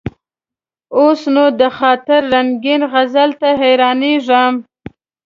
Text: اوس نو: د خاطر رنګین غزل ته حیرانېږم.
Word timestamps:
اوس 0.97 1.21
نو: 1.33 1.45
د 1.59 1.61
خاطر 1.77 2.21
رنګین 2.33 2.81
غزل 2.91 3.29
ته 3.41 3.49
حیرانېږم. 3.61 4.53